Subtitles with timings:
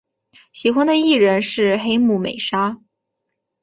[0.51, 2.79] 喜欢的艺人是黑木美纱。